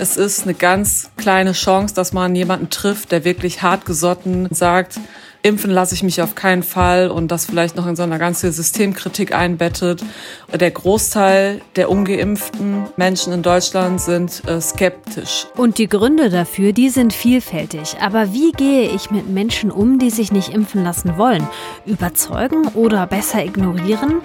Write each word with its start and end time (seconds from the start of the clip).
Es 0.00 0.16
ist 0.16 0.44
eine 0.44 0.54
ganz 0.54 1.10
kleine 1.16 1.52
Chance, 1.52 1.92
dass 1.92 2.12
man 2.12 2.36
jemanden 2.36 2.70
trifft, 2.70 3.10
der 3.10 3.24
wirklich 3.24 3.62
hartgesotten 3.62 4.46
sagt, 4.52 5.00
impfen 5.42 5.72
lasse 5.72 5.94
ich 5.94 6.04
mich 6.04 6.22
auf 6.22 6.36
keinen 6.36 6.62
Fall 6.62 7.10
und 7.10 7.32
das 7.32 7.46
vielleicht 7.46 7.76
noch 7.76 7.86
in 7.86 7.96
so 7.96 8.04
einer 8.04 8.18
ganzen 8.18 8.52
Systemkritik 8.52 9.34
einbettet. 9.34 10.04
Der 10.52 10.70
Großteil 10.70 11.60
der 11.74 11.90
ungeimpften 11.90 12.84
Menschen 12.96 13.32
in 13.32 13.42
Deutschland 13.42 14.00
sind 14.00 14.42
äh, 14.46 14.60
skeptisch. 14.60 15.46
Und 15.56 15.78
die 15.78 15.88
Gründe 15.88 16.30
dafür, 16.30 16.72
die 16.72 16.90
sind 16.90 17.12
vielfältig. 17.12 17.96
Aber 18.00 18.32
wie 18.32 18.52
gehe 18.52 18.90
ich 18.90 19.10
mit 19.10 19.28
Menschen 19.28 19.72
um, 19.72 19.98
die 19.98 20.10
sich 20.10 20.30
nicht 20.30 20.50
impfen 20.50 20.84
lassen 20.84 21.16
wollen? 21.16 21.46
Überzeugen 21.86 22.68
oder 22.74 23.06
besser 23.08 23.44
ignorieren? 23.44 24.20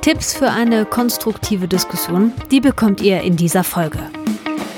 Tipps 0.00 0.32
für 0.32 0.50
eine 0.50 0.86
konstruktive 0.86 1.68
Diskussion, 1.68 2.32
die 2.50 2.60
bekommt 2.60 3.02
ihr 3.02 3.20
in 3.20 3.36
dieser 3.36 3.64
Folge. 3.64 4.00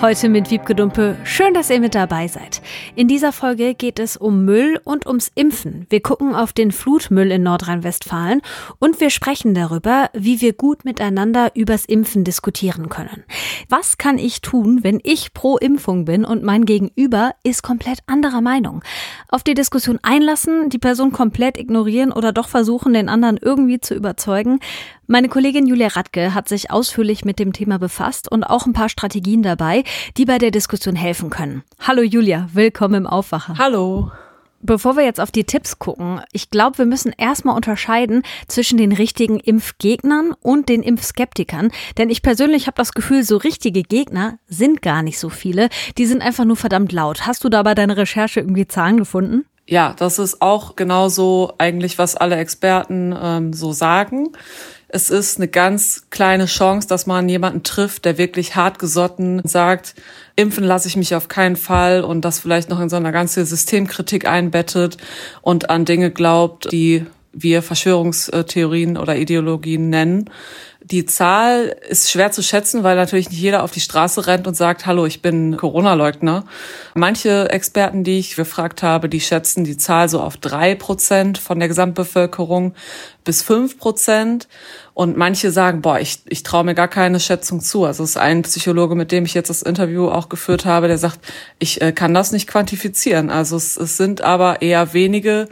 Heute 0.00 0.28
mit 0.28 0.52
Wiebke 0.52 0.76
Dumpe. 0.76 1.16
Schön, 1.24 1.54
dass 1.54 1.70
ihr 1.70 1.80
mit 1.80 1.96
dabei 1.96 2.28
seid. 2.28 2.62
In 2.94 3.08
dieser 3.08 3.32
Folge 3.32 3.74
geht 3.74 3.98
es 3.98 4.16
um 4.16 4.44
Müll 4.44 4.80
und 4.84 5.08
ums 5.08 5.32
Impfen. 5.34 5.88
Wir 5.90 6.00
gucken 6.00 6.36
auf 6.36 6.52
den 6.52 6.70
Flutmüll 6.70 7.32
in 7.32 7.42
Nordrhein-Westfalen 7.42 8.40
und 8.78 9.00
wir 9.00 9.10
sprechen 9.10 9.54
darüber, 9.54 10.08
wie 10.14 10.40
wir 10.40 10.52
gut 10.52 10.84
miteinander 10.84 11.50
übers 11.56 11.84
Impfen 11.84 12.22
diskutieren 12.22 12.88
können. 12.88 13.24
Was 13.68 13.98
kann 13.98 14.18
ich 14.18 14.40
tun, 14.40 14.84
wenn 14.84 15.00
ich 15.02 15.34
pro 15.34 15.56
Impfung 15.56 16.04
bin 16.04 16.24
und 16.24 16.44
mein 16.44 16.64
Gegenüber 16.64 17.32
ist 17.42 17.64
komplett 17.64 17.98
anderer 18.06 18.40
Meinung? 18.40 18.84
Auf 19.28 19.42
die 19.42 19.54
Diskussion 19.54 19.98
einlassen, 20.02 20.70
die 20.70 20.78
Person 20.78 21.10
komplett 21.10 21.58
ignorieren 21.58 22.12
oder 22.12 22.32
doch 22.32 22.48
versuchen, 22.48 22.94
den 22.94 23.08
anderen 23.08 23.36
irgendwie 23.36 23.80
zu 23.80 23.96
überzeugen? 23.96 24.60
Meine 25.10 25.30
Kollegin 25.30 25.66
Julia 25.66 25.88
Radke 25.88 26.34
hat 26.34 26.50
sich 26.50 26.70
ausführlich 26.70 27.24
mit 27.24 27.38
dem 27.38 27.54
Thema 27.54 27.78
befasst 27.78 28.30
und 28.30 28.44
auch 28.44 28.66
ein 28.66 28.74
paar 28.74 28.90
Strategien 28.90 29.42
dabei, 29.42 29.82
die 30.16 30.24
bei 30.24 30.38
der 30.38 30.50
Diskussion 30.50 30.96
helfen 30.96 31.30
können. 31.30 31.62
Hallo 31.80 32.02
Julia, 32.02 32.48
willkommen 32.52 32.94
im 32.94 33.06
Aufwacher. 33.06 33.56
Hallo. 33.58 34.10
Bevor 34.60 34.96
wir 34.96 35.04
jetzt 35.04 35.20
auf 35.20 35.30
die 35.30 35.44
Tipps 35.44 35.78
gucken, 35.78 36.20
ich 36.32 36.50
glaube, 36.50 36.78
wir 36.78 36.86
müssen 36.86 37.12
erstmal 37.16 37.54
unterscheiden 37.54 38.24
zwischen 38.48 38.76
den 38.76 38.90
richtigen 38.90 39.38
Impfgegnern 39.38 40.34
und 40.42 40.68
den 40.68 40.82
Impfskeptikern. 40.82 41.70
Denn 41.96 42.10
ich 42.10 42.22
persönlich 42.22 42.66
habe 42.66 42.74
das 42.76 42.92
Gefühl, 42.92 43.22
so 43.22 43.36
richtige 43.36 43.82
Gegner 43.82 44.38
sind 44.48 44.82
gar 44.82 45.02
nicht 45.02 45.20
so 45.20 45.28
viele. 45.28 45.68
Die 45.96 46.06
sind 46.06 46.22
einfach 46.22 46.44
nur 46.44 46.56
verdammt 46.56 46.90
laut. 46.90 47.24
Hast 47.24 47.44
du 47.44 47.48
da 47.48 47.62
bei 47.62 47.76
deiner 47.76 47.96
Recherche 47.96 48.40
irgendwie 48.40 48.66
Zahlen 48.66 48.96
gefunden? 48.96 49.44
Ja, 49.66 49.94
das 49.96 50.18
ist 50.18 50.42
auch 50.42 50.74
genauso 50.74 51.52
eigentlich, 51.58 51.98
was 51.98 52.16
alle 52.16 52.36
Experten 52.36 53.14
ähm, 53.20 53.52
so 53.52 53.72
sagen 53.72 54.30
es 54.88 55.10
ist 55.10 55.36
eine 55.36 55.48
ganz 55.48 56.04
kleine 56.08 56.46
Chance, 56.46 56.88
dass 56.88 57.06
man 57.06 57.28
jemanden 57.28 57.62
trifft, 57.62 58.06
der 58.06 58.16
wirklich 58.16 58.56
hartgesotten 58.56 59.42
sagt, 59.44 59.94
impfen 60.34 60.64
lasse 60.64 60.88
ich 60.88 60.96
mich 60.96 61.14
auf 61.14 61.28
keinen 61.28 61.56
Fall 61.56 62.02
und 62.02 62.24
das 62.24 62.40
vielleicht 62.40 62.70
noch 62.70 62.80
in 62.80 62.88
so 62.88 62.96
einer 62.96 63.12
ganzen 63.12 63.44
Systemkritik 63.44 64.26
einbettet 64.26 64.96
und 65.42 65.68
an 65.68 65.84
Dinge 65.84 66.10
glaubt, 66.10 66.72
die 66.72 67.04
wir 67.32 67.62
Verschwörungstheorien 67.62 68.96
oder 68.96 69.16
Ideologien 69.16 69.90
nennen. 69.90 70.30
Die 70.80 71.04
Zahl 71.04 71.76
ist 71.88 72.08
schwer 72.10 72.30
zu 72.30 72.40
schätzen, 72.40 72.84
weil 72.84 72.94
natürlich 72.94 73.30
nicht 73.30 73.40
jeder 73.40 73.64
auf 73.64 73.72
die 73.72 73.80
Straße 73.80 74.28
rennt 74.28 74.46
und 74.46 74.54
sagt, 74.54 74.86
hallo, 74.86 75.06
ich 75.06 75.22
bin 75.22 75.56
Corona-Leugner. 75.56 76.44
Manche 76.94 77.50
Experten, 77.50 78.04
die 78.04 78.20
ich 78.20 78.36
gefragt 78.36 78.84
habe, 78.84 79.08
die 79.08 79.20
schätzen 79.20 79.64
die 79.64 79.76
Zahl 79.76 80.08
so 80.08 80.20
auf 80.20 80.36
drei 80.36 80.76
Prozent 80.76 81.36
von 81.36 81.58
der 81.58 81.66
Gesamtbevölkerung 81.66 82.74
bis 83.24 83.42
fünf 83.42 83.78
Prozent. 83.78 84.46
Und 84.98 85.16
manche 85.16 85.52
sagen, 85.52 85.80
boah, 85.80 86.00
ich, 86.00 86.22
ich 86.28 86.42
traue 86.42 86.64
mir 86.64 86.74
gar 86.74 86.88
keine 86.88 87.20
Schätzung 87.20 87.60
zu. 87.60 87.84
Also 87.84 88.02
es 88.02 88.10
ist 88.10 88.16
ein 88.16 88.42
Psychologe, 88.42 88.96
mit 88.96 89.12
dem 89.12 89.26
ich 89.26 89.32
jetzt 89.32 89.48
das 89.48 89.62
Interview 89.62 90.08
auch 90.08 90.28
geführt 90.28 90.64
habe, 90.64 90.88
der 90.88 90.98
sagt, 90.98 91.20
ich 91.60 91.80
äh, 91.80 91.92
kann 91.92 92.14
das 92.14 92.32
nicht 92.32 92.48
quantifizieren. 92.48 93.30
Also 93.30 93.54
es, 93.54 93.76
es 93.76 93.96
sind 93.96 94.22
aber 94.22 94.60
eher 94.60 94.94
wenige 94.94 95.46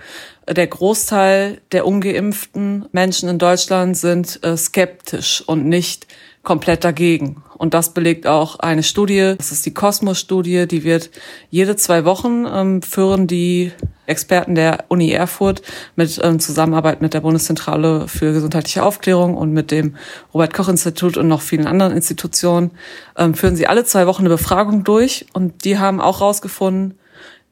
der 0.49 0.67
Großteil 0.67 1.61
der 1.71 1.87
ungeimpften 1.87 2.87
Menschen 2.91 3.29
in 3.29 3.39
Deutschland 3.39 3.97
sind 3.97 4.43
äh, 4.43 4.57
skeptisch 4.57 5.45
und 5.47 5.67
nicht 5.67 6.09
komplett 6.47 6.85
dagegen. 6.85 7.43
Und 7.59 7.75
das 7.75 7.93
belegt 7.93 8.27
auch 8.27 8.59
eine 8.61 8.83
Studie, 8.83 9.35
das 9.37 9.51
ist 9.53 9.67
die 9.67 9.75
Kosmos-Studie, 9.75 10.67
die 10.67 10.85
wird 10.85 11.11
jede 11.51 11.77
zwei 11.77 12.05
Wochen 12.05 12.47
ähm, 12.47 12.83
führen 12.83 13.27
die 13.27 13.73
Experten 14.07 14.55
der 14.55 14.85
Uni 14.89 15.11
Erfurt 15.11 15.63
mit 15.97 16.21
ähm, 16.23 16.39
Zusammenarbeit 16.39 17.03
mit 17.03 17.15
der 17.15 17.21
Bundeszentrale 17.21 18.07
für 18.07 18.33
gesundheitliche 18.33 18.85
Aufklärung 18.85 19.37
und 19.37 19.53
mit 19.53 19.73
dem 19.73 19.97
Robert-Koch-Institut 20.33 21.17
und 21.17 21.27
noch 21.27 21.41
vielen 21.41 21.67
anderen 21.67 21.93
Institutionen, 21.93 22.71
ähm, 23.17 23.35
führen 23.35 23.57
sie 23.57 23.67
alle 23.67 23.85
zwei 23.85 24.07
Wochen 24.07 24.23
eine 24.23 24.29
Befragung 24.29 24.85
durch 24.85 25.27
und 25.33 25.65
die 25.65 25.79
haben 25.79 26.01
auch 26.01 26.21
herausgefunden, 26.21 26.99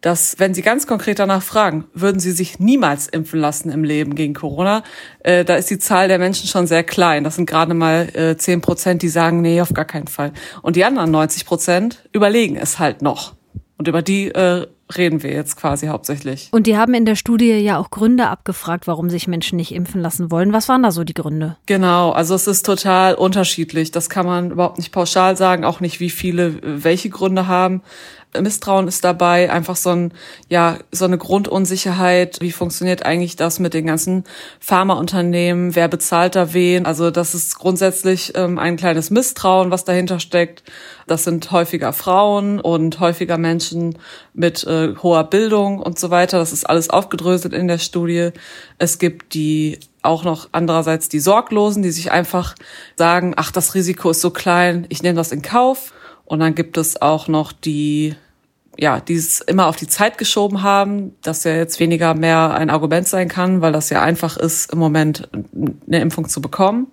dass 0.04 0.38
wenn 0.38 0.52
Sie 0.52 0.60
ganz 0.60 0.86
konkret 0.86 1.18
danach 1.18 1.42
fragen, 1.42 1.84
würden 1.94 2.20
Sie 2.20 2.32
sich 2.32 2.58
niemals 2.58 3.08
impfen 3.08 3.40
lassen 3.40 3.70
im 3.70 3.84
Leben 3.84 4.14
gegen 4.14 4.34
Corona, 4.34 4.82
äh, 5.20 5.46
da 5.46 5.56
ist 5.56 5.70
die 5.70 5.78
Zahl 5.78 6.08
der 6.08 6.18
Menschen 6.18 6.46
schon 6.46 6.66
sehr 6.66 6.84
klein. 6.84 7.24
Das 7.24 7.36
sind 7.36 7.46
gerade 7.46 7.72
mal 7.72 8.10
äh, 8.14 8.36
10 8.36 8.60
Prozent, 8.60 9.00
die 9.00 9.08
sagen, 9.08 9.40
nee, 9.40 9.62
auf 9.62 9.72
gar 9.72 9.86
keinen 9.86 10.06
Fall. 10.06 10.32
Und 10.60 10.76
die 10.76 10.84
anderen 10.84 11.10
90 11.10 11.46
Prozent 11.46 12.06
überlegen 12.12 12.56
es 12.56 12.78
halt 12.78 13.00
noch. 13.00 13.32
Und 13.78 13.88
über 13.88 14.02
die 14.02 14.28
äh, 14.28 14.66
reden 14.96 15.22
wir 15.22 15.32
jetzt 15.32 15.56
quasi 15.56 15.86
hauptsächlich. 15.86 16.48
Und 16.52 16.66
die 16.66 16.76
haben 16.76 16.94
in 16.94 17.06
der 17.06 17.16
Studie 17.16 17.52
ja 17.52 17.78
auch 17.78 17.90
Gründe 17.90 18.28
abgefragt, 18.28 18.86
warum 18.86 19.08
sich 19.10 19.26
Menschen 19.26 19.56
nicht 19.56 19.72
impfen 19.72 20.00
lassen 20.00 20.30
wollen. 20.30 20.52
Was 20.52 20.68
waren 20.68 20.82
da 20.82 20.90
so 20.90 21.04
die 21.04 21.14
Gründe? 21.14 21.56
Genau, 21.66 22.10
also 22.10 22.34
es 22.34 22.46
ist 22.46 22.66
total 22.66 23.14
unterschiedlich. 23.14 23.90
Das 23.90 24.10
kann 24.10 24.26
man 24.26 24.50
überhaupt 24.50 24.78
nicht 24.78 24.92
pauschal 24.92 25.36
sagen, 25.36 25.64
auch 25.64 25.80
nicht, 25.80 26.00
wie 26.00 26.10
viele 26.10 26.46
äh, 26.46 26.84
welche 26.84 27.08
Gründe 27.08 27.46
haben. 27.46 27.82
Misstrauen 28.40 28.88
ist 28.88 29.04
dabei, 29.04 29.50
einfach 29.50 29.76
so 29.76 29.90
ein, 29.90 30.12
ja, 30.48 30.78
so 30.90 31.04
eine 31.04 31.18
Grundunsicherheit. 31.18 32.38
Wie 32.40 32.52
funktioniert 32.52 33.04
eigentlich 33.04 33.36
das 33.36 33.58
mit 33.58 33.74
den 33.74 33.86
ganzen 33.86 34.24
Pharmaunternehmen? 34.60 35.74
Wer 35.74 35.88
bezahlt 35.88 36.34
da 36.34 36.52
wen? 36.52 36.86
Also 36.86 37.10
das 37.10 37.34
ist 37.34 37.58
grundsätzlich 37.58 38.32
ähm, 38.36 38.58
ein 38.58 38.76
kleines 38.76 39.10
Misstrauen, 39.10 39.70
was 39.70 39.84
dahinter 39.84 40.20
steckt. 40.20 40.62
Das 41.06 41.24
sind 41.24 41.50
häufiger 41.50 41.92
Frauen 41.92 42.60
und 42.60 43.00
häufiger 43.00 43.38
Menschen 43.38 43.98
mit 44.32 44.64
äh, 44.64 44.94
hoher 45.02 45.24
Bildung 45.24 45.78
und 45.80 45.98
so 45.98 46.10
weiter. 46.10 46.38
Das 46.38 46.52
ist 46.52 46.68
alles 46.68 46.90
aufgedröselt 46.90 47.54
in 47.54 47.68
der 47.68 47.78
Studie. 47.78 48.30
Es 48.78 48.98
gibt 48.98 49.34
die 49.34 49.78
auch 50.02 50.24
noch 50.24 50.48
andererseits 50.52 51.08
die 51.08 51.20
Sorglosen, 51.20 51.82
die 51.82 51.90
sich 51.90 52.12
einfach 52.12 52.54
sagen, 52.96 53.34
ach, 53.36 53.50
das 53.50 53.74
Risiko 53.74 54.10
ist 54.10 54.20
so 54.20 54.30
klein, 54.30 54.86
ich 54.90 55.02
nehme 55.02 55.16
das 55.16 55.32
in 55.32 55.42
Kauf. 55.42 55.92
Und 56.26 56.40
dann 56.40 56.54
gibt 56.54 56.76
es 56.76 57.00
auch 57.00 57.28
noch 57.28 57.52
die 57.52 58.14
ja, 58.78 59.00
dieses 59.00 59.40
immer 59.40 59.66
auf 59.66 59.76
die 59.76 59.86
Zeit 59.86 60.18
geschoben 60.18 60.62
haben, 60.62 61.14
dass 61.22 61.44
ja 61.44 61.54
jetzt 61.54 61.80
weniger 61.80 62.14
mehr 62.14 62.54
ein 62.54 62.70
Argument 62.70 63.06
sein 63.06 63.28
kann, 63.28 63.60
weil 63.60 63.72
das 63.72 63.90
ja 63.90 64.02
einfach 64.02 64.36
ist, 64.36 64.72
im 64.72 64.78
Moment 64.78 65.28
eine 65.86 66.00
Impfung 66.00 66.28
zu 66.28 66.40
bekommen. 66.40 66.88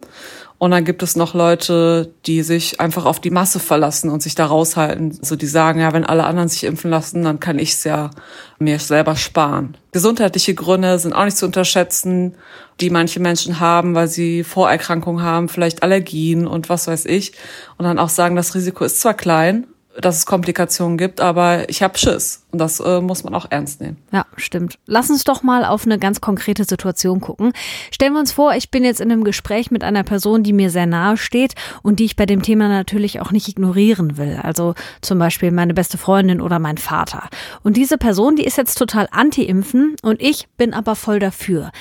Und 0.62 0.70
dann 0.70 0.86
gibt 0.86 1.02
es 1.02 1.16
noch 1.16 1.34
Leute, 1.34 2.14
die 2.28 2.44
sich 2.44 2.80
einfach 2.80 3.06
auf 3.06 3.20
die 3.20 3.32
Masse 3.32 3.60
verlassen 3.60 4.12
und 4.12 4.22
sich 4.22 4.36
da 4.36 4.46
raushalten. 4.46 5.18
Also 5.20 5.36
die 5.36 5.48
sagen, 5.48 5.80
ja, 5.80 5.92
wenn 5.92 6.06
alle 6.06 6.24
anderen 6.24 6.50
sich 6.50 6.66
impfen 6.66 6.92
lassen, 6.92 7.24
dann 7.24 7.40
kann 7.40 7.58
ich 7.58 7.72
es 7.72 7.84
ja 7.84 8.12
mir 8.60 8.78
selber 8.78 9.16
sparen. 9.16 9.76
Gesundheitliche 9.92 10.54
Gründe 10.54 11.00
sind 11.00 11.14
auch 11.14 11.26
nicht 11.26 11.38
zu 11.38 11.48
unterschätzen, 11.48 12.36
die 12.80 12.92
manche 12.92 13.20
Menschen 13.20 13.60
haben, 13.60 13.96
weil 13.96 14.08
sie 14.08 14.44
Vorerkrankungen 14.44 15.24
haben, 15.24 15.50
vielleicht 15.50 15.82
Allergien 15.82 16.46
und 16.46 16.70
was 16.70 16.86
weiß 16.86 17.06
ich. 17.08 17.34
Und 17.80 17.86
dann 17.86 17.98
auch 17.98 18.10
sagen, 18.10 18.36
das 18.36 18.54
Risiko 18.54 18.84
ist 18.84 19.02
zwar 19.02 19.16
klein, 19.16 19.66
dass 20.00 20.18
es 20.18 20.26
Komplikationen 20.26 20.98
gibt, 20.98 21.20
aber 21.20 21.70
ich 21.70 21.84
habe 21.84 21.98
Schiss 21.98 22.46
und 22.52 22.60
das 22.60 22.80
äh, 22.80 23.02
muss 23.02 23.24
man 23.24 23.34
auch 23.34 23.48
ernst 23.50 23.82
nehmen. 23.82 23.98
Ja, 24.12 24.26
stimmt. 24.38 24.78
Lass 24.86 25.10
uns 25.10 25.24
doch 25.24 25.44
mal 25.44 25.66
auf 25.66 25.86
eine 25.86 26.00
ganz 26.00 26.22
konkrete 26.22 26.64
Situation 26.64 27.20
gucken. 27.20 27.52
Stellen 27.92 28.14
wir 28.14 28.20
uns 28.20 28.32
vor, 28.32 28.54
ich 28.56 28.72
bin 28.72 28.86
jetzt 28.86 29.02
in 29.02 29.12
einem 29.12 29.24
Gespräch 29.24 29.72
mit 29.72 29.84
einer 29.84 30.04
Person, 30.04 30.44
die 30.44 30.54
mir 30.54 30.70
sehr 30.70 30.86
nahe 30.86 31.18
steht 31.18 31.56
und 31.82 32.00
die 32.00 32.06
ich 32.06 32.16
bei 32.16 32.26
dem 32.26 32.42
Thema 32.42 32.68
natürlich 32.68 33.20
auch 33.20 33.32
nicht 33.32 33.48
ignorieren 33.48 34.18
will. 34.18 34.40
Also 34.42 34.76
zum 35.02 35.20
Beispiel 35.20 35.52
meine 35.52 35.74
beste 35.74 35.98
Freundin 35.98 36.42
oder 36.42 36.60
mein 36.60 36.78
Vater. 36.78 37.30
Und 37.64 37.76
diese 37.76 37.98
Person, 37.98 38.36
die 38.36 38.46
ist 38.46 38.58
jetzt 38.58 38.78
total 38.78 39.08
anti-impfen 39.12 39.96
und 40.02 40.22
ich 40.22 40.48
bin 40.58 40.74
aber 40.74 40.96
voll 40.96 41.20
dafür. 41.20 41.72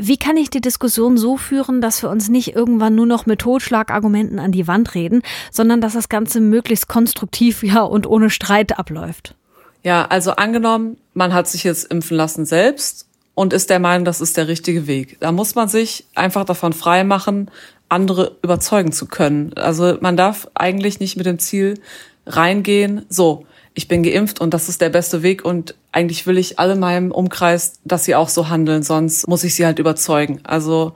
Wie 0.00 0.16
kann 0.16 0.36
ich 0.36 0.48
die 0.48 0.60
Diskussion 0.60 1.18
so 1.18 1.36
führen, 1.36 1.80
dass 1.80 2.02
wir 2.02 2.10
uns 2.10 2.28
nicht 2.28 2.54
irgendwann 2.54 2.94
nur 2.94 3.06
noch 3.06 3.26
mit 3.26 3.40
Totschlagargumenten 3.40 4.38
an 4.38 4.52
die 4.52 4.68
Wand 4.68 4.94
reden, 4.94 5.22
sondern 5.50 5.80
dass 5.80 5.94
das 5.94 6.08
Ganze 6.08 6.40
möglichst 6.40 6.88
konstruktiv 6.88 7.62
ja 7.64 7.82
und 7.82 8.06
ohne 8.06 8.30
Streit 8.30 8.78
abläuft? 8.78 9.34
Ja, 9.82 10.06
also 10.06 10.32
angenommen, 10.32 10.98
man 11.14 11.34
hat 11.34 11.48
sich 11.48 11.64
jetzt 11.64 11.90
impfen 11.90 12.16
lassen 12.16 12.44
selbst 12.44 13.06
und 13.34 13.52
ist 13.52 13.70
der 13.70 13.78
Meinung, 13.78 14.04
das 14.04 14.20
ist 14.20 14.36
der 14.36 14.48
richtige 14.48 14.86
Weg. 14.86 15.18
Da 15.20 15.32
muss 15.32 15.54
man 15.54 15.68
sich 15.68 16.04
einfach 16.14 16.44
davon 16.44 16.72
frei 16.72 17.04
machen, 17.04 17.50
andere 17.88 18.36
überzeugen 18.42 18.92
zu 18.92 19.06
können. 19.06 19.52
Also 19.54 19.96
man 20.00 20.16
darf 20.16 20.48
eigentlich 20.54 21.00
nicht 21.00 21.16
mit 21.16 21.26
dem 21.26 21.38
Ziel 21.38 21.80
reingehen, 22.26 23.06
so, 23.08 23.46
ich 23.78 23.86
bin 23.86 24.02
geimpft 24.02 24.40
und 24.40 24.54
das 24.54 24.68
ist 24.68 24.80
der 24.80 24.88
beste 24.88 25.22
Weg 25.22 25.44
und 25.44 25.76
eigentlich 25.92 26.26
will 26.26 26.36
ich 26.36 26.58
alle 26.58 26.72
in 26.72 26.80
meinem 26.80 27.12
Umkreis, 27.12 27.74
dass 27.84 28.04
sie 28.04 28.16
auch 28.16 28.28
so 28.28 28.48
handeln, 28.48 28.82
sonst 28.82 29.28
muss 29.28 29.44
ich 29.44 29.54
sie 29.54 29.64
halt 29.64 29.78
überzeugen. 29.78 30.40
Also 30.42 30.94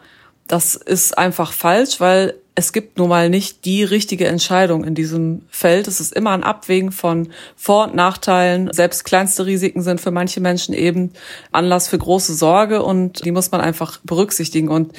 das 0.49 0.75
ist 0.75 1.17
einfach 1.17 1.53
falsch, 1.53 2.01
weil 2.01 2.35
es 2.57 2.73
gibt 2.73 2.99
nun 2.99 3.09
mal 3.09 3.31
nicht 3.31 3.67
die 3.67 3.85
richtige 3.85 4.27
Entscheidung 4.27 4.83
in 4.83 4.97
diesem 4.97 5.43
Feld. 5.49 5.87
Es 5.87 6.01
ist 6.01 6.13
immer 6.13 6.31
ein 6.31 6.43
Abwägen 6.43 6.91
von 6.91 7.29
Vor- 7.55 7.85
und 7.85 7.95
Nachteilen. 7.95 8.73
Selbst 8.73 9.05
kleinste 9.05 9.47
Risiken 9.47 9.83
sind 9.83 10.01
für 10.01 10.11
manche 10.11 10.41
Menschen 10.41 10.75
eben 10.75 11.13
Anlass 11.53 11.87
für 11.87 11.99
große 11.99 12.35
Sorge 12.35 12.83
und 12.83 13.25
die 13.25 13.31
muss 13.31 13.53
man 13.53 13.61
einfach 13.61 14.01
berücksichtigen. 14.03 14.69
Und 14.69 14.93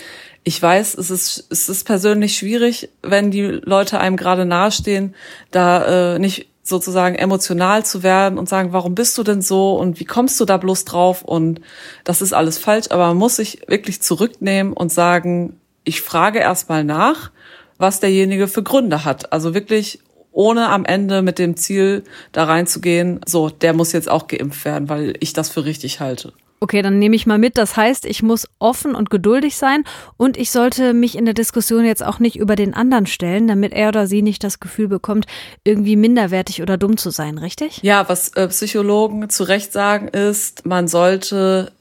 ich 0.46 0.60
weiß, 0.60 0.96
es 0.96 1.12
ist, 1.12 1.48
es 1.50 1.68
ist 1.68 1.84
persönlich 1.84 2.38
schwierig, 2.38 2.88
wenn 3.02 3.30
die 3.30 3.44
Leute 3.44 4.00
einem 4.00 4.16
gerade 4.16 4.46
nahestehen, 4.46 5.16
da 5.52 6.16
äh, 6.16 6.20
nicht 6.20 6.48
sozusagen 6.64 7.16
emotional 7.16 7.86
zu 7.86 8.04
werden 8.04 8.40
und 8.40 8.48
sagen, 8.48 8.72
warum 8.72 8.96
bist 8.96 9.18
du 9.18 9.24
denn 9.24 9.42
so 9.42 9.76
und 9.76 10.00
wie 10.00 10.06
kommst 10.06 10.40
du 10.40 10.46
da 10.46 10.58
bloß 10.58 10.86
drauf 10.86 11.22
und 11.22 11.60
das 12.06 12.22
ist 12.22 12.34
alles 12.34 12.58
falsch, 12.58 12.88
aber 12.90 13.08
man 13.08 13.18
muss 13.18 13.36
sich 13.36 13.62
wirklich 13.68 14.02
zurücknehmen 14.02 14.72
und 14.74 14.92
sagen, 14.92 15.60
ich 15.84 16.02
frage 16.02 16.40
erstmal 16.40 16.86
nach, 16.86 17.32
was 17.78 18.00
derjenige 18.00 18.48
für 18.48 18.64
Gründe 18.64 19.04
hat. 19.04 19.34
Also 19.34 19.54
wirklich 19.54 20.00
ohne 20.32 20.70
am 20.70 20.86
Ende 20.86 21.22
mit 21.22 21.38
dem 21.38 21.58
Ziel 21.58 22.04
da 22.32 22.46
reinzugehen, 22.46 23.20
so, 23.26 23.50
der 23.50 23.74
muss 23.74 23.92
jetzt 23.92 24.10
auch 24.10 24.28
geimpft 24.28 24.66
werden, 24.66 24.90
weil 24.90 25.16
ich 25.20 25.34
das 25.34 25.50
für 25.50 25.66
richtig 25.66 26.00
halte. 26.00 26.34
Okay, 26.64 26.82
dann 26.82 26.98
nehme 26.98 27.18
ich 27.18 27.26
mal 27.26 27.38
mit. 27.38 27.58
Das 27.58 27.76
heißt, 27.76 28.06
ich 28.06 28.24
muss 28.24 28.48
offen 28.58 28.96
und 28.96 29.10
geduldig 29.10 29.58
sein 29.58 29.84
und 30.16 30.38
ich 30.38 30.50
sollte 30.50 30.94
mich 30.94 31.18
in 31.18 31.26
der 31.26 31.34
Diskussion 31.34 31.84
jetzt 31.84 32.02
auch 32.02 32.20
nicht 32.20 32.38
über 32.38 32.56
den 32.56 32.74
anderen 32.74 33.06
stellen, 33.06 33.50
damit 33.50 33.74
er 33.74 33.90
oder 33.90 34.08
sie 34.08 34.22
nicht 34.22 34.46
das 34.46 34.62
Gefühl 34.62 34.88
bekommt, 34.88 35.26
irgendwie 35.66 35.98
minderwertig 35.98 36.62
oder 36.62 36.78
dumm 36.78 36.96
zu 36.96 37.10
sein, 37.10 37.38
richtig? 37.38 37.82
Ja, 37.84 38.08
was 38.08 38.30
äh, 38.36 38.48
Psychologen 38.48 39.30
zu 39.30 39.44
Recht 39.44 39.74
sagen 39.74 40.08
ist, 40.08 40.66
man 40.66 40.88
sollte 40.88 41.74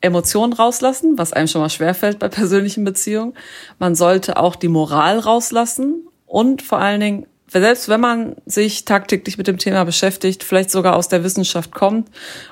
Emotionen 0.00 0.52
rauslassen, 0.52 1.16
was 1.16 1.32
einem 1.32 1.46
schon 1.46 1.60
mal 1.60 1.70
schwerfällt 1.70 2.18
bei 2.18 2.28
persönlichen 2.28 2.82
Beziehungen. 2.82 3.34
Man 3.78 3.94
sollte 3.94 4.36
auch 4.36 4.56
die 4.56 4.66
Moral 4.66 5.20
rauslassen 5.20 6.08
und 6.26 6.60
vor 6.60 6.80
allen 6.80 7.00
Dingen 7.00 7.26
selbst 7.60 7.88
wenn 7.88 8.00
man 8.00 8.36
sich 8.46 8.84
tagtäglich 8.84 9.38
mit 9.38 9.46
dem 9.46 9.58
Thema 9.58 9.84
beschäftigt, 9.84 10.44
vielleicht 10.44 10.70
sogar 10.70 10.96
aus 10.96 11.08
der 11.08 11.24
Wissenschaft 11.24 11.72
kommt 11.72 12.08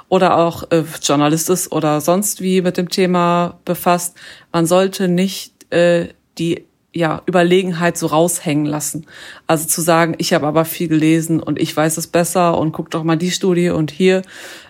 oder 0.09 0.39
auch 0.39 0.71
äh, 0.71 0.85
Journalist 1.03 1.51
ist 1.51 1.73
oder 1.73 2.01
sonst 2.01 2.41
wie 2.41 2.63
mit 2.63 2.77
dem 2.77 2.89
Thema 2.89 3.59
befasst, 3.65 4.17
man 4.53 4.67
sollte 4.67 5.09
nicht 5.09 5.73
äh, 5.73 6.09
die 6.39 6.65
ja, 6.95 7.23
Überlegenheit 7.27 7.97
so 7.97 8.07
raushängen 8.07 8.67
lassen. 8.67 9.07
Also 9.47 9.67
zu 9.67 9.81
sagen, 9.81 10.15
ich 10.19 10.35
habe 10.35 10.47
aber 10.47 10.65
viel 10.65 10.89
gelesen 10.89 11.41
und 11.41 11.59
ich 11.59 11.75
weiß 11.75 11.97
es 11.97 12.07
besser 12.07 12.59
und 12.59 12.73
guck 12.73 12.91
doch 12.91 13.03
mal 13.03 13.17
die 13.17 13.31
Studie 13.31 13.71
und 13.71 13.91
hier. 13.91 14.23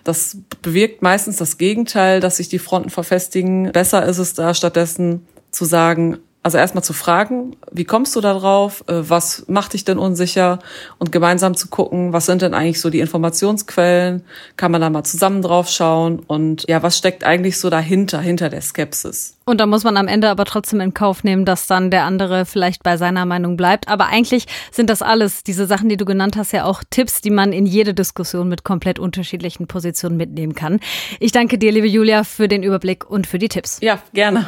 Das 0.03 0.37
bewirkt 0.61 1.01
meistens 1.01 1.37
das 1.37 1.57
Gegenteil, 1.57 2.21
dass 2.21 2.37
sich 2.37 2.47
die 2.47 2.59
Fronten 2.59 2.89
verfestigen. 2.89 3.71
Besser 3.71 4.05
ist 4.05 4.19
es 4.19 4.33
da 4.33 4.53
stattdessen 4.53 5.27
zu 5.51 5.65
sagen, 5.65 6.19
also 6.43 6.57
erstmal 6.57 6.83
zu 6.83 6.91
fragen, 6.91 7.55
wie 7.71 7.85
kommst 7.85 8.15
du 8.15 8.21
da 8.21 8.33
drauf? 8.33 8.83
Äh, 8.87 9.09
was 9.09 9.45
macht 9.47 9.73
dich 9.73 9.85
denn 9.85 9.97
unsicher? 9.97 10.59
Und 10.99 11.13
gemeinsam 11.13 11.55
zu 11.55 11.69
gucken, 11.69 12.11
was 12.11 12.25
sind 12.25 12.41
denn 12.41 12.53
eigentlich 12.53 12.81
so 12.81 12.89
die 12.89 12.99
Informationsquellen? 12.99 14.23
Kann 14.57 14.71
man 14.71 14.81
da 14.81 14.89
mal 14.89 15.05
zusammen 15.05 15.41
drauf 15.41 15.69
schauen? 15.69 16.19
Und 16.19 16.65
ja, 16.67 16.83
was 16.83 16.97
steckt 16.97 17.23
eigentlich 17.23 17.57
so 17.59 17.69
dahinter, 17.69 18.19
hinter 18.19 18.49
der 18.49 18.61
Skepsis? 18.61 19.37
Und 19.45 19.61
da 19.61 19.65
muss 19.65 19.85
man 19.85 19.95
am 19.95 20.07
Ende 20.07 20.29
aber 20.29 20.43
trotzdem 20.43 20.81
in 20.81 20.93
Kauf 20.93 21.23
nehmen, 21.23 21.45
dass 21.45 21.65
dann 21.67 21.91
der 21.91 22.03
andere 22.03 22.45
vielleicht 22.45 22.83
bei 22.83 22.97
seiner 22.97 23.25
Meinung 23.25 23.55
bleibt. 23.55 23.87
Aber 23.87 24.07
eigentlich 24.07 24.45
sind 24.71 24.89
das 24.89 25.01
alles, 25.01 25.43
diese 25.43 25.65
Sachen, 25.65 25.87
die 25.87 25.97
du 25.97 26.05
genannt 26.05 26.35
hast, 26.35 26.51
ja 26.51 26.65
auch 26.65 26.83
Tipps, 26.89 27.21
die 27.21 27.29
man 27.29 27.53
in 27.53 27.65
jede 27.65 27.93
Diskussion 27.93 28.49
mit 28.49 28.65
komplett 28.65 28.99
unterschiedlichen 28.99 29.67
Positionen 29.67 30.17
mitnehmen 30.17 30.55
kann. 30.55 30.81
Ich 31.21 31.31
danke 31.31 31.57
dir, 31.57 31.71
liebe 31.71 31.87
Julia, 31.87 32.25
für 32.25 32.49
den 32.49 32.63
Überblick 32.63 33.09
und 33.09 33.27
für 33.27 33.39
die 33.39 33.49
Tipps. 33.49 33.79
Ja, 33.81 33.99
gerne. 34.13 34.47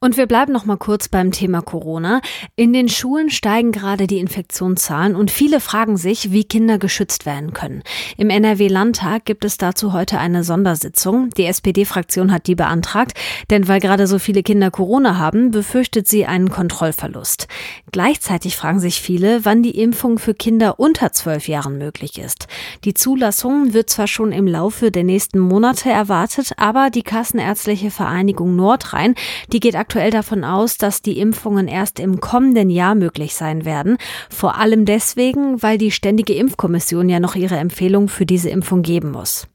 Und 0.00 0.16
wir 0.16 0.26
bleiben 0.26 0.52
noch 0.52 0.64
mal 0.64 0.76
kurz 0.76 1.08
beim 1.08 1.32
Thema 1.32 1.62
Corona. 1.62 2.20
In 2.56 2.72
den 2.72 2.88
Schulen 2.88 3.30
steigen 3.30 3.72
gerade 3.72 4.06
die 4.06 4.18
Infektionszahlen 4.18 5.14
und 5.14 5.30
viele 5.30 5.60
fragen 5.60 5.96
sich, 5.96 6.32
wie 6.32 6.44
Kinder 6.44 6.78
geschützt 6.78 7.26
werden 7.26 7.52
können. 7.52 7.82
Im 8.16 8.30
NRW 8.30 8.68
Landtag 8.68 9.24
gibt 9.24 9.44
es 9.44 9.58
dazu 9.58 9.92
heute 9.92 10.18
eine 10.18 10.44
Sondersitzung. 10.44 11.30
Die 11.30 11.44
SPD-Fraktion 11.44 12.32
hat 12.32 12.46
die 12.46 12.54
beantragt, 12.54 13.12
denn 13.50 13.68
weil 13.68 13.80
gerade 13.80 14.06
so 14.06 14.18
viele 14.18 14.42
Kinder 14.42 14.70
Corona 14.70 15.16
haben, 15.16 15.50
befürchtet 15.50 16.08
sie 16.08 16.26
einen 16.26 16.50
Kontrollverlust. 16.50 17.48
Gleichzeitig 17.92 18.56
fragen 18.56 18.80
sich 18.80 19.00
viele, 19.00 19.44
wann 19.44 19.62
die 19.62 19.78
Impfung 19.78 20.18
für 20.18 20.34
Kinder 20.34 20.80
unter 20.80 21.12
zwölf 21.12 21.48
Jahren 21.48 21.78
möglich 21.78 22.18
ist. 22.18 22.48
Die 22.84 22.94
Zulassung 22.94 23.72
wird 23.72 23.90
zwar 23.90 24.06
schon 24.06 24.32
im 24.32 24.46
Laufe 24.46 24.90
der 24.90 25.04
nächsten 25.04 25.38
Monate 25.38 25.90
erwartet, 25.90 26.52
aber 26.56 26.90
die 26.90 27.02
Kassenärztliche 27.02 27.90
Vereinigung 27.90 28.56
Nordrhein, 28.56 29.14
die 29.52 29.59
die 29.60 29.68
geht 29.68 29.76
aktuell 29.76 30.10
davon 30.10 30.42
aus, 30.42 30.78
dass 30.78 31.02
die 31.02 31.18
Impfungen 31.18 31.68
erst 31.68 32.00
im 32.00 32.18
kommenden 32.18 32.70
Jahr 32.70 32.94
möglich 32.94 33.34
sein 33.34 33.66
werden. 33.66 33.98
Vor 34.30 34.56
allem 34.56 34.86
deswegen, 34.86 35.62
weil 35.62 35.76
die 35.76 35.90
Ständige 35.90 36.32
Impfkommission 36.32 37.10
ja 37.10 37.20
noch 37.20 37.34
ihre 37.34 37.56
Empfehlung 37.56 38.08
für 38.08 38.24
diese 38.24 38.48
Impfung 38.48 38.80
geben 38.80 39.10
muss. 39.10 39.48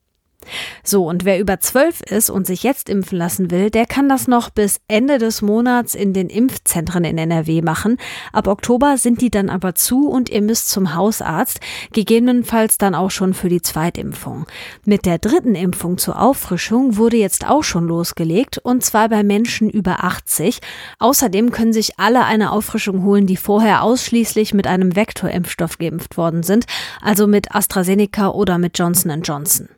So, 0.83 1.07
und 1.07 1.25
wer 1.25 1.39
über 1.39 1.59
zwölf 1.59 2.01
ist 2.01 2.30
und 2.30 2.47
sich 2.47 2.63
jetzt 2.63 2.89
impfen 2.89 3.18
lassen 3.18 3.51
will, 3.51 3.69
der 3.69 3.86
kann 3.86 4.09
das 4.09 4.27
noch 4.27 4.50
bis 4.50 4.80
Ende 4.88 5.18
des 5.18 5.42
Monats 5.42 5.95
in 5.95 6.13
den 6.13 6.30
Impfzentren 6.30 7.03
in 7.03 7.18
NRW 7.18 7.62
machen. 7.62 7.97
Ab 8.33 8.47
Oktober 8.47 8.97
sind 8.97 9.21
die 9.21 9.30
dann 9.30 9.50
aber 9.50 9.75
zu 9.75 10.09
und 10.09 10.30
ihr 10.30 10.42
müsst 10.42 10.69
zum 10.69 10.95
Hausarzt, 10.95 11.59
gegebenenfalls 11.94 12.77
dann 12.77 12.95
auch 12.95 13.12
schon 13.12 13.33
für 13.33 13.50
die 13.50 13.62
Zweitimpfung. 13.62 14.45
Mit 14.86 15.06
der 15.06 15.18
dritten 15.18 15.56
Impfung 15.56 15.97
zur 15.97 16.21
Auffrischung 16.21 16.97
wurde 16.97 17.18
jetzt 17.18 17.47
auch 17.47 17.63
schon 17.63 17.88
losgelegt 17.88 18.57
und 18.59 18.83
zwar 18.83 19.09
bei 19.09 19.24
Menschen 19.24 19.69
über 19.69 20.03
80. 20.03 20.59
Außerdem 21.00 21.51
können 21.51 21.74
sich 21.74 22.00
alle 22.00 22.25
eine 22.25 22.51
Auffrischung 22.51 23.03
holen, 23.03 23.27
die 23.27 23.38
vorher 23.38 23.83
ausschließlich 23.83 24.53
mit 24.53 24.68
einem 24.68 24.95
Vektorimpfstoff 24.95 25.77
geimpft 25.77 26.18
worden 26.18 26.44
sind, 26.44 26.65
also 27.01 27.27
mit 27.27 27.53
AstraZeneca 27.53 28.30
oder 28.30 28.57
mit 28.57 28.77
Johnson 28.77 29.21
Johnson. 29.21 29.69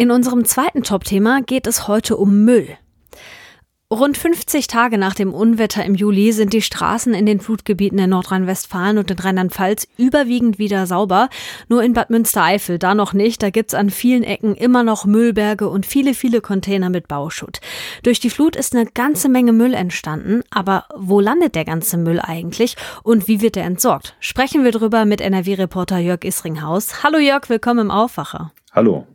In 0.00 0.12
unserem 0.12 0.44
zweiten 0.44 0.84
Top-Thema 0.84 1.42
geht 1.42 1.66
es 1.66 1.88
heute 1.88 2.16
um 2.16 2.44
Müll. 2.44 2.68
Rund 3.92 4.16
50 4.16 4.68
Tage 4.68 4.96
nach 4.96 5.14
dem 5.16 5.34
Unwetter 5.34 5.84
im 5.84 5.96
Juli 5.96 6.30
sind 6.30 6.52
die 6.52 6.62
Straßen 6.62 7.14
in 7.14 7.26
den 7.26 7.40
Flutgebieten 7.40 7.98
in 7.98 8.10
Nordrhein-Westfalen 8.10 8.98
und 8.98 9.10
in 9.10 9.18
Rheinland-Pfalz 9.18 9.88
überwiegend 9.96 10.60
wieder 10.60 10.86
sauber. 10.86 11.28
Nur 11.68 11.82
in 11.82 11.94
Bad 11.94 12.10
Münstereifel 12.10 12.78
da 12.78 12.94
noch 12.94 13.12
nicht. 13.12 13.42
Da 13.42 13.50
gibt's 13.50 13.74
an 13.74 13.90
vielen 13.90 14.22
Ecken 14.22 14.54
immer 14.54 14.84
noch 14.84 15.04
Müllberge 15.04 15.68
und 15.68 15.84
viele, 15.84 16.14
viele 16.14 16.42
Container 16.42 16.90
mit 16.90 17.08
Bauschutt. 17.08 17.60
Durch 18.04 18.20
die 18.20 18.30
Flut 18.30 18.54
ist 18.54 18.76
eine 18.76 18.86
ganze 18.86 19.28
Menge 19.28 19.52
Müll 19.52 19.74
entstanden. 19.74 20.44
Aber 20.50 20.84
wo 20.94 21.18
landet 21.18 21.56
der 21.56 21.64
ganze 21.64 21.96
Müll 21.96 22.20
eigentlich 22.20 22.76
und 23.02 23.26
wie 23.26 23.40
wird 23.40 23.56
er 23.56 23.64
entsorgt? 23.64 24.14
Sprechen 24.20 24.62
wir 24.62 24.70
drüber 24.70 25.06
mit 25.06 25.20
NRW-Reporter 25.20 25.98
Jörg 25.98 26.22
Isringhaus. 26.22 27.02
Hallo 27.02 27.18
Jörg, 27.18 27.48
willkommen 27.48 27.80
im 27.80 27.90
Aufwacher. 27.90 28.52
Hallo. 28.72 29.08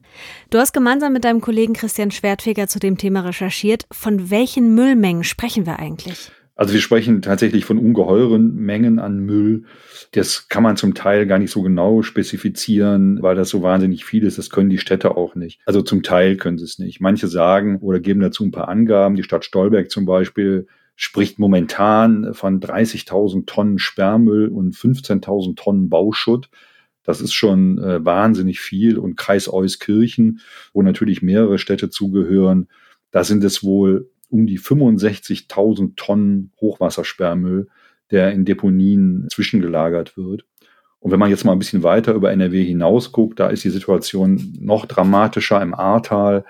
Du 0.49 0.57
hast 0.57 0.73
gemeinsam 0.73 1.13
mit 1.13 1.23
deinem 1.23 1.41
Kollegen 1.41 1.73
Christian 1.73 2.11
Schwertfeger 2.11 2.67
zu 2.67 2.79
dem 2.79 2.97
Thema 2.97 3.21
recherchiert. 3.21 3.85
Von 3.91 4.29
welchen 4.29 4.75
Müllmengen 4.75 5.23
sprechen 5.23 5.65
wir 5.65 5.79
eigentlich? 5.79 6.31
Also 6.55 6.73
wir 6.73 6.81
sprechen 6.81 7.23
tatsächlich 7.23 7.65
von 7.65 7.79
ungeheuren 7.79 8.55
Mengen 8.55 8.99
an 8.99 9.19
Müll. 9.19 9.63
Das 10.11 10.49
kann 10.49 10.61
man 10.61 10.77
zum 10.77 10.93
Teil 10.93 11.25
gar 11.25 11.39
nicht 11.39 11.49
so 11.49 11.63
genau 11.63 12.03
spezifizieren, 12.03 13.21
weil 13.23 13.35
das 13.35 13.49
so 13.49 13.63
wahnsinnig 13.63 14.05
viel 14.05 14.23
ist. 14.23 14.37
Das 14.37 14.51
können 14.51 14.69
die 14.69 14.77
Städte 14.77 15.17
auch 15.17 15.33
nicht. 15.33 15.61
Also 15.65 15.81
zum 15.81 16.03
Teil 16.03 16.37
können 16.37 16.59
sie 16.59 16.65
es 16.65 16.77
nicht. 16.77 17.01
Manche 17.01 17.27
sagen 17.27 17.77
oder 17.79 17.99
geben 17.99 18.19
dazu 18.19 18.43
ein 18.43 18.51
paar 18.51 18.69
Angaben. 18.69 19.15
Die 19.15 19.23
Stadt 19.23 19.45
Stolberg 19.45 19.89
zum 19.89 20.05
Beispiel 20.05 20.67
spricht 20.95 21.39
momentan 21.39 22.35
von 22.35 22.59
30.000 22.59 23.47
Tonnen 23.47 23.79
Sperrmüll 23.79 24.47
und 24.49 24.75
15.000 24.75 25.55
Tonnen 25.55 25.89
Bauschutt. 25.89 26.49
Das 27.03 27.21
ist 27.21 27.33
schon 27.33 27.77
äh, 27.79 28.03
wahnsinnig 28.03 28.59
viel. 28.59 28.97
Und 28.97 29.17
Kreis 29.17 29.51
Euskirchen, 29.51 30.39
wo 30.73 30.81
natürlich 30.81 31.21
mehrere 31.21 31.57
Städte 31.57 31.89
zugehören, 31.89 32.67
da 33.11 33.23
sind 33.23 33.43
es 33.43 33.63
wohl 33.63 34.09
um 34.29 34.47
die 34.47 34.59
65.000 34.59 35.95
Tonnen 35.95 36.51
Hochwassersperrmüll, 36.59 37.67
der 38.09 38.31
in 38.31 38.45
Deponien 38.45 39.27
zwischengelagert 39.29 40.17
wird. 40.17 40.45
Und 40.99 41.11
wenn 41.11 41.19
man 41.19 41.29
jetzt 41.29 41.43
mal 41.43 41.51
ein 41.51 41.59
bisschen 41.59 41.83
weiter 41.83 42.13
über 42.13 42.31
NRW 42.31 42.63
hinaus 42.63 43.11
guckt, 43.11 43.39
da 43.39 43.47
ist 43.47 43.63
die 43.63 43.69
Situation 43.69 44.55
noch 44.59 44.85
dramatischer 44.85 45.61
im 45.61 45.73
Ahrtal. 45.73 46.45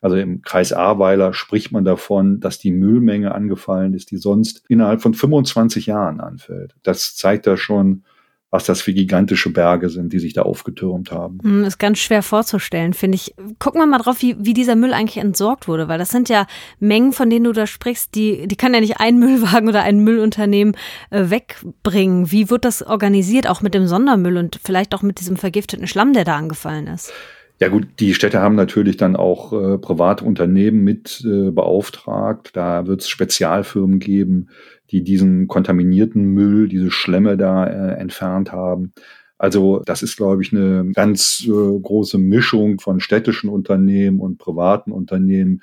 Also 0.00 0.16
im 0.16 0.42
Kreis 0.42 0.72
Ahrweiler 0.72 1.34
spricht 1.34 1.72
man 1.72 1.84
davon, 1.84 2.40
dass 2.40 2.58
die 2.58 2.70
Müllmenge 2.70 3.34
angefallen 3.34 3.94
ist, 3.94 4.10
die 4.10 4.16
sonst 4.16 4.64
innerhalb 4.68 5.02
von 5.02 5.12
25 5.12 5.86
Jahren 5.86 6.20
anfällt. 6.20 6.74
Das 6.82 7.16
zeigt 7.16 7.46
da 7.46 7.56
schon, 7.56 8.04
was 8.50 8.64
das 8.64 8.80
für 8.80 8.94
gigantische 8.94 9.50
Berge 9.52 9.90
sind, 9.90 10.12
die 10.12 10.18
sich 10.18 10.32
da 10.32 10.42
aufgetürmt 10.42 11.10
haben. 11.10 11.38
Hm, 11.42 11.64
ist 11.64 11.78
ganz 11.78 11.98
schwer 11.98 12.22
vorzustellen, 12.22 12.94
finde 12.94 13.16
ich. 13.16 13.34
Gucken 13.58 13.80
wir 13.80 13.86
mal 13.86 13.98
drauf, 13.98 14.22
wie, 14.22 14.36
wie 14.38 14.54
dieser 14.54 14.74
Müll 14.74 14.94
eigentlich 14.94 15.18
entsorgt 15.18 15.68
wurde, 15.68 15.88
weil 15.88 15.98
das 15.98 16.08
sind 16.08 16.30
ja 16.30 16.46
Mengen, 16.80 17.12
von 17.12 17.28
denen 17.28 17.44
du 17.44 17.52
da 17.52 17.66
sprichst, 17.66 18.14
die, 18.14 18.48
die 18.48 18.56
kann 18.56 18.72
ja 18.72 18.80
nicht 18.80 19.00
ein 19.00 19.18
Müllwagen 19.18 19.68
oder 19.68 19.82
ein 19.82 19.98
Müllunternehmen 20.00 20.76
äh, 21.10 21.28
wegbringen. 21.28 22.32
Wie 22.32 22.48
wird 22.48 22.64
das 22.64 22.82
organisiert, 22.82 23.46
auch 23.46 23.60
mit 23.60 23.74
dem 23.74 23.86
Sondermüll 23.86 24.38
und 24.38 24.58
vielleicht 24.64 24.94
auch 24.94 25.02
mit 25.02 25.20
diesem 25.20 25.36
vergifteten 25.36 25.86
Schlamm, 25.86 26.14
der 26.14 26.24
da 26.24 26.36
angefallen 26.36 26.86
ist? 26.86 27.12
Ja 27.60 27.68
gut, 27.68 27.88
die 27.98 28.14
Städte 28.14 28.40
haben 28.40 28.54
natürlich 28.54 28.96
dann 28.96 29.16
auch 29.16 29.52
äh, 29.52 29.78
private 29.78 30.24
Unternehmen 30.24 30.84
mit 30.84 31.24
äh, 31.24 31.50
beauftragt. 31.50 32.50
Da 32.54 32.86
wird 32.86 33.00
es 33.00 33.08
Spezialfirmen 33.08 33.98
geben, 33.98 34.48
die 34.90 35.02
diesen 35.02 35.48
kontaminierten 35.48 36.22
Müll, 36.22 36.68
diese 36.68 36.92
Schlemme 36.92 37.36
da 37.36 37.66
äh, 37.66 37.94
entfernt 37.98 38.52
haben. 38.52 38.92
Also 39.38 39.82
das 39.84 40.02
ist, 40.02 40.16
glaube 40.16 40.42
ich, 40.42 40.52
eine 40.52 40.90
ganz 40.92 41.44
äh, 41.46 41.50
große 41.50 42.18
Mischung 42.18 42.78
von 42.78 43.00
städtischen 43.00 43.50
Unternehmen 43.50 44.20
und 44.20 44.38
privaten 44.38 44.92
Unternehmen, 44.92 45.62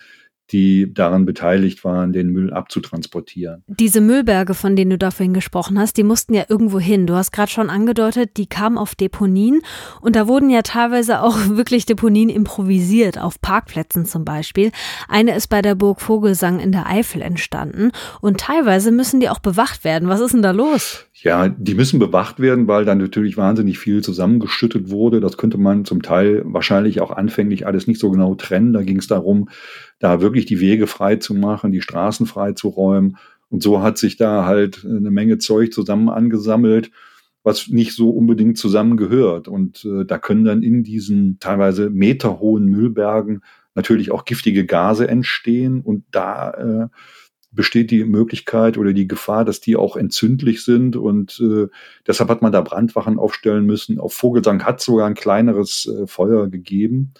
die 0.51 0.93
daran 0.93 1.25
beteiligt 1.25 1.83
waren, 1.83 2.13
den 2.13 2.29
Müll 2.29 2.53
abzutransportieren. 2.53 3.63
Diese 3.67 4.01
Müllberge, 4.01 4.53
von 4.53 4.75
denen 4.75 4.91
du 4.91 4.97
da 4.97 5.11
vorhin 5.11 5.33
gesprochen 5.33 5.79
hast, 5.79 5.97
die 5.97 6.03
mussten 6.03 6.33
ja 6.33 6.45
irgendwo 6.47 6.79
hin. 6.79 7.07
Du 7.07 7.15
hast 7.15 7.31
gerade 7.31 7.51
schon 7.51 7.69
angedeutet, 7.69 8.37
die 8.37 8.47
kamen 8.47 8.77
auf 8.77 8.95
Deponien 8.95 9.61
und 10.01 10.15
da 10.15 10.27
wurden 10.27 10.49
ja 10.49 10.61
teilweise 10.61 11.21
auch 11.21 11.37
wirklich 11.49 11.85
Deponien 11.85 12.29
improvisiert, 12.29 13.19
auf 13.19 13.41
Parkplätzen 13.41 14.05
zum 14.05 14.25
Beispiel. 14.25 14.71
Eine 15.07 15.35
ist 15.35 15.47
bei 15.47 15.61
der 15.61 15.75
Burg 15.75 16.01
Vogelsang 16.01 16.59
in 16.59 16.71
der 16.71 16.87
Eifel 16.87 17.21
entstanden 17.21 17.91
und 18.21 18.39
teilweise 18.39 18.91
müssen 18.91 19.19
die 19.19 19.29
auch 19.29 19.39
bewacht 19.39 19.83
werden. 19.83 20.09
Was 20.09 20.19
ist 20.19 20.33
denn 20.33 20.41
da 20.41 20.51
los? 20.51 21.07
Ja, 21.13 21.47
die 21.47 21.73
müssen 21.73 21.97
bewacht 21.97 22.39
werden, 22.39 22.67
weil 22.67 22.85
dann 22.85 22.97
natürlich 22.97 23.37
wahnsinnig 23.37 23.79
viel 23.79 24.03
zusammengeschüttet 24.03 24.91
wurde. 24.91 25.21
Das 25.21 25.37
könnte 25.37 25.57
man 25.57 25.85
zum 25.85 26.01
Teil 26.01 26.43
wahrscheinlich 26.45 27.01
auch 27.01 27.09
anfänglich 27.09 27.65
alles 27.65 27.87
nicht 27.87 27.99
so 27.99 28.11
genau 28.11 28.35
trennen. 28.35 28.73
Da 28.73 28.83
ging 28.83 28.97
es 28.97 29.07
darum, 29.07 29.49
da 29.99 30.21
wirklich 30.21 30.45
die 30.45 30.59
Wege 30.59 30.87
frei 30.87 31.15
zu 31.15 31.33
machen, 31.33 31.71
die 31.71 31.81
Straßen 31.81 32.25
frei 32.25 32.53
zu 32.53 32.69
räumen. 32.69 33.17
Und 33.49 33.63
so 33.63 33.81
hat 33.81 33.97
sich 33.97 34.17
da 34.17 34.45
halt 34.45 34.85
eine 34.85 35.11
Menge 35.11 35.37
Zeug 35.37 35.71
zusammen 35.73 36.09
angesammelt, 36.09 36.91
was 37.43 37.67
nicht 37.67 37.93
so 37.93 38.09
unbedingt 38.09 38.57
zusammengehört. 38.57 39.47
Und 39.47 39.85
äh, 39.85 40.05
da 40.05 40.17
können 40.17 40.45
dann 40.45 40.63
in 40.63 40.83
diesen 40.83 41.39
teilweise 41.39 41.89
meterhohen 41.89 42.65
Müllbergen 42.65 43.41
natürlich 43.75 44.11
auch 44.11 44.25
giftige 44.25 44.65
Gase 44.65 45.07
entstehen. 45.07 45.81
Und 45.81 46.05
da 46.11 46.51
äh, 46.51 46.87
besteht 47.51 47.91
die 47.91 48.03
Möglichkeit 48.03 48.77
oder 48.77 48.93
die 48.93 49.07
Gefahr, 49.07 49.45
dass 49.45 49.61
die 49.61 49.75
auch 49.75 49.95
entzündlich 49.95 50.63
sind. 50.63 50.95
Und 50.95 51.39
äh, 51.39 51.67
deshalb 52.07 52.29
hat 52.29 52.41
man 52.41 52.51
da 52.51 52.61
Brandwachen 52.61 53.19
aufstellen 53.19 53.65
müssen. 53.65 53.99
Auf 53.99 54.13
Vogelsang 54.13 54.63
hat 54.63 54.81
sogar 54.81 55.07
ein 55.07 55.15
kleineres 55.15 55.87
äh, 55.87 56.07
Feuer 56.07 56.49
gegeben. 56.49 57.13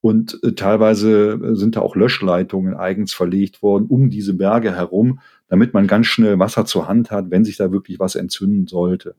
Und 0.00 0.38
äh, 0.42 0.52
teilweise 0.52 1.32
äh, 1.32 1.54
sind 1.56 1.76
da 1.76 1.80
auch 1.80 1.94
Löschleitungen 1.94 2.74
eigens 2.74 3.12
verlegt 3.12 3.62
worden 3.62 3.86
um 3.88 4.08
diese 4.08 4.34
Berge 4.34 4.74
herum, 4.74 5.20
damit 5.48 5.74
man 5.74 5.86
ganz 5.86 6.06
schnell 6.06 6.38
Wasser 6.38 6.64
zur 6.64 6.88
Hand 6.88 7.10
hat, 7.10 7.30
wenn 7.30 7.44
sich 7.44 7.56
da 7.56 7.72
wirklich 7.72 7.98
was 7.98 8.14
entzünden 8.14 8.66
sollte. 8.66 9.14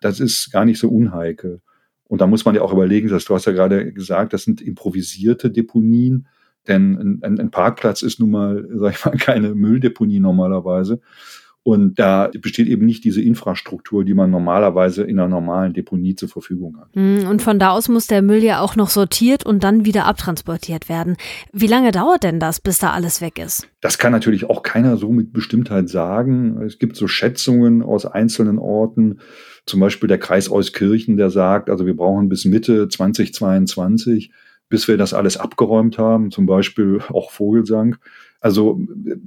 Das 0.00 0.20
ist 0.20 0.50
gar 0.50 0.64
nicht 0.64 0.78
so 0.78 0.88
unheikel. 0.88 1.60
Und 2.08 2.20
da 2.20 2.26
muss 2.26 2.44
man 2.44 2.54
ja 2.54 2.62
auch 2.62 2.72
überlegen, 2.72 3.08
dass 3.08 3.24
du 3.24 3.34
hast 3.34 3.46
ja 3.46 3.52
gerade 3.52 3.92
gesagt, 3.92 4.32
das 4.32 4.44
sind 4.44 4.60
improvisierte 4.60 5.50
Deponien. 5.50 6.28
Denn 6.68 7.20
ein, 7.22 7.40
ein 7.40 7.50
Parkplatz 7.50 8.02
ist 8.02 8.18
nun 8.18 8.30
mal, 8.30 8.68
sag 8.74 8.94
ich 8.94 9.04
mal, 9.04 9.16
keine 9.16 9.54
Mülldeponie 9.54 10.20
normalerweise. 10.20 11.00
Und 11.66 11.98
da 11.98 12.30
besteht 12.40 12.68
eben 12.68 12.86
nicht 12.86 13.02
diese 13.02 13.20
Infrastruktur, 13.20 14.04
die 14.04 14.14
man 14.14 14.30
normalerweise 14.30 15.02
in 15.02 15.18
einer 15.18 15.26
normalen 15.26 15.72
Deponie 15.72 16.14
zur 16.14 16.28
Verfügung 16.28 16.78
hat. 16.78 16.90
Hm, 16.94 17.26
und 17.26 17.42
von 17.42 17.58
da 17.58 17.70
aus 17.70 17.88
muss 17.88 18.06
der 18.06 18.22
Müll 18.22 18.44
ja 18.44 18.60
auch 18.60 18.76
noch 18.76 18.88
sortiert 18.88 19.44
und 19.44 19.64
dann 19.64 19.84
wieder 19.84 20.04
abtransportiert 20.04 20.88
werden. 20.88 21.16
Wie 21.52 21.66
lange 21.66 21.90
dauert 21.90 22.22
denn 22.22 22.38
das, 22.38 22.60
bis 22.60 22.78
da 22.78 22.92
alles 22.92 23.20
weg 23.20 23.40
ist? 23.40 23.66
Das 23.80 23.98
kann 23.98 24.12
natürlich 24.12 24.48
auch 24.48 24.62
keiner 24.62 24.96
so 24.96 25.10
mit 25.10 25.32
Bestimmtheit 25.32 25.88
sagen. 25.88 26.62
Es 26.62 26.78
gibt 26.78 26.94
so 26.94 27.08
Schätzungen 27.08 27.82
aus 27.82 28.06
einzelnen 28.06 28.60
Orten. 28.60 29.18
Zum 29.66 29.80
Beispiel 29.80 30.06
der 30.06 30.18
Kreis 30.18 30.48
Euskirchen, 30.48 31.16
der 31.16 31.30
sagt, 31.30 31.68
also 31.68 31.84
wir 31.84 31.96
brauchen 31.96 32.28
bis 32.28 32.44
Mitte 32.44 32.86
2022 32.86 34.30
bis 34.68 34.88
wir 34.88 34.96
das 34.96 35.14
alles 35.14 35.36
abgeräumt 35.36 35.98
haben, 35.98 36.30
zum 36.30 36.46
Beispiel 36.46 37.00
auch 37.08 37.30
Vogelsang. 37.30 37.96
Also 38.46 38.78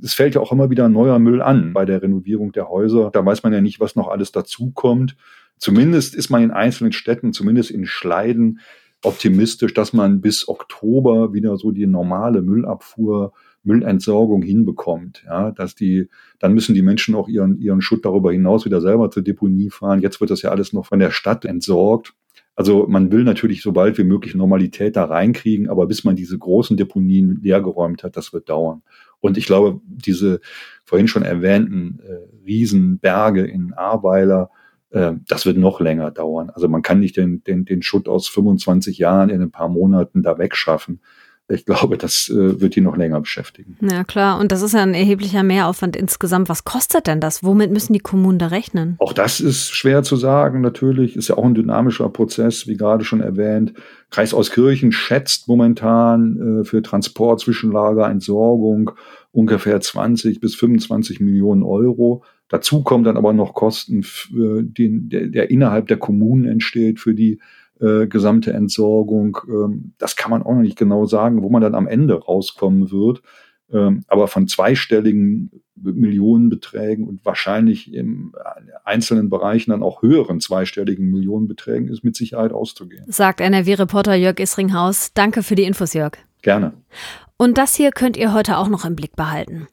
es 0.01 0.13
fällt 0.13 0.35
ja 0.35 0.39
auch 0.39 0.53
immer 0.53 0.69
wieder 0.69 0.87
neuer 0.87 1.19
Müll 1.19 1.41
an 1.41 1.73
bei 1.73 1.83
der 1.83 2.01
Renovierung 2.01 2.53
der 2.53 2.69
Häuser. 2.69 3.09
Da 3.11 3.25
weiß 3.25 3.43
man 3.43 3.51
ja 3.51 3.59
nicht, 3.59 3.81
was 3.81 3.97
noch 3.97 4.07
alles 4.07 4.31
dazukommt. 4.31 5.17
Zumindest 5.57 6.15
ist 6.15 6.29
man 6.29 6.41
in 6.41 6.51
einzelnen 6.51 6.93
Städten, 6.93 7.33
zumindest 7.33 7.69
in 7.69 7.85
Schleiden, 7.85 8.61
optimistisch, 9.03 9.73
dass 9.73 9.91
man 9.91 10.21
bis 10.21 10.47
Oktober 10.47 11.33
wieder 11.33 11.57
so 11.57 11.71
die 11.71 11.85
normale 11.85 12.41
Müllabfuhr, 12.41 13.33
Müllentsorgung 13.63 14.41
hinbekommt. 14.41 15.25
Ja, 15.25 15.51
dass 15.51 15.75
die, 15.75 16.07
dann 16.39 16.53
müssen 16.53 16.73
die 16.73 16.81
Menschen 16.81 17.13
auch 17.13 17.27
ihren, 17.27 17.59
ihren 17.59 17.81
Schutt 17.81 18.05
darüber 18.05 18.31
hinaus 18.31 18.63
wieder 18.63 18.79
selber 18.79 19.11
zur 19.11 19.23
Deponie 19.23 19.69
fahren. 19.69 19.99
Jetzt 19.99 20.21
wird 20.21 20.31
das 20.31 20.43
ja 20.43 20.51
alles 20.51 20.71
noch 20.71 20.85
von 20.85 20.99
der 20.99 21.11
Stadt 21.11 21.43
entsorgt. 21.43 22.13
Also 22.59 22.87
man 22.89 23.09
will 23.09 23.23
natürlich 23.23 23.61
so 23.61 23.71
bald 23.71 23.97
wie 23.97 24.03
möglich 24.03 24.35
Normalität 24.35 24.97
da 24.97 25.05
reinkriegen, 25.05 25.69
aber 25.69 25.87
bis 25.87 26.03
man 26.03 26.17
diese 26.17 26.37
großen 26.37 26.75
Deponien 26.75 27.39
leergeräumt 27.41 28.03
hat, 28.03 28.17
das 28.17 28.33
wird 28.33 28.49
dauern. 28.49 28.81
Und 29.19 29.37
ich 29.37 29.45
glaube, 29.45 29.81
diese 29.85 30.39
vorhin 30.85 31.07
schon 31.07 31.23
erwähnten 31.23 31.99
äh, 31.99 32.45
Riesenberge 32.45 33.45
in 33.45 33.73
Ahrweiler, 33.73 34.49
äh, 34.91 35.13
das 35.27 35.45
wird 35.45 35.57
noch 35.57 35.79
länger 35.79 36.11
dauern. 36.11 36.49
Also 36.49 36.67
man 36.67 36.81
kann 36.81 36.99
nicht 36.99 37.17
den, 37.17 37.43
den, 37.43 37.65
den 37.65 37.81
Schutt 37.81 38.07
aus 38.07 38.27
25 38.27 38.97
Jahren 38.97 39.29
in 39.29 39.41
ein 39.41 39.51
paar 39.51 39.69
Monaten 39.69 40.23
da 40.23 40.37
wegschaffen 40.37 41.01
ich 41.49 41.65
glaube, 41.65 41.97
das 41.97 42.29
äh, 42.29 42.61
wird 42.61 42.75
die 42.75 42.81
noch 42.81 42.95
länger 42.95 43.19
beschäftigen. 43.19 43.77
Ja, 43.81 44.03
klar. 44.03 44.39
Und 44.39 44.51
das 44.51 44.61
ist 44.61 44.73
ja 44.73 44.83
ein 44.83 44.93
erheblicher 44.93 45.43
Mehraufwand 45.43 45.95
insgesamt. 45.95 46.47
Was 46.47 46.63
kostet 46.63 47.07
denn 47.07 47.19
das? 47.19 47.43
Womit 47.43 47.71
müssen 47.71 47.93
die 47.93 47.99
Kommunen 47.99 48.39
da 48.39 48.47
rechnen? 48.47 48.95
Auch 48.99 49.13
das 49.13 49.39
ist 49.39 49.71
schwer 49.71 50.03
zu 50.03 50.15
sagen, 50.15 50.61
natürlich. 50.61 51.15
Ist 51.15 51.29
ja 51.29 51.37
auch 51.37 51.45
ein 51.45 51.55
dynamischer 51.55 52.09
Prozess, 52.09 52.67
wie 52.67 52.77
gerade 52.77 53.03
schon 53.03 53.21
erwähnt. 53.21 53.73
Kreis 54.11 54.33
Auskirchen 54.33 54.91
schätzt 54.91 55.47
momentan 55.47 56.61
äh, 56.61 56.63
für 56.65 56.81
Transport, 56.81 57.39
Zwischenlager, 57.39 58.09
Entsorgung 58.09 58.91
ungefähr 59.31 59.79
20 59.79 60.39
bis 60.39 60.55
25 60.55 61.19
Millionen 61.19 61.63
Euro. 61.63 62.23
Dazu 62.47 62.81
kommen 62.83 63.03
dann 63.03 63.17
aber 63.17 63.31
noch 63.31 63.53
Kosten, 63.53 64.01
für 64.03 64.63
den, 64.63 65.09
der, 65.09 65.27
der 65.27 65.51
innerhalb 65.51 65.87
der 65.87 65.97
Kommunen 65.97 66.45
entsteht 66.45 66.99
für 66.99 67.13
die 67.13 67.39
äh, 67.79 68.07
gesamte 68.07 68.53
Entsorgung. 68.53 69.37
Ähm, 69.47 69.93
das 69.97 70.15
kann 70.15 70.31
man 70.31 70.43
auch 70.43 70.53
noch 70.53 70.61
nicht 70.61 70.77
genau 70.77 71.05
sagen, 71.05 71.41
wo 71.41 71.49
man 71.49 71.61
dann 71.61 71.75
am 71.75 71.87
Ende 71.87 72.15
rauskommen 72.15 72.91
wird. 72.91 73.21
Ähm, 73.71 74.03
aber 74.07 74.27
von 74.27 74.47
zweistelligen 74.47 75.51
Millionenbeträgen 75.75 77.07
und 77.07 77.23
wahrscheinlich 77.23 77.93
in 77.93 78.31
einzelnen 78.83 79.29
Bereichen 79.29 79.71
dann 79.71 79.83
auch 79.83 80.01
höheren 80.01 80.41
zweistelligen 80.41 81.09
Millionenbeträgen 81.09 81.87
ist 81.87 82.03
mit 82.03 82.15
Sicherheit 82.15 82.51
auszugehen. 82.51 83.05
Sagt 83.07 83.41
NRW-Reporter 83.41 84.15
Jörg 84.15 84.39
Isringhaus. 84.39 85.13
Danke 85.13 85.43
für 85.43 85.55
die 85.55 85.63
Infos, 85.63 85.93
Jörg. 85.93 86.13
Gerne. 86.41 86.73
Und 87.37 87.57
das 87.57 87.75
hier 87.75 87.91
könnt 87.91 88.17
ihr 88.17 88.33
heute 88.33 88.57
auch 88.57 88.67
noch 88.67 88.83
im 88.83 88.95
Blick 88.95 89.15
behalten. 89.15 89.67